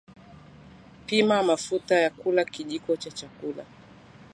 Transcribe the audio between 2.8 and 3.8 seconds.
cha chakula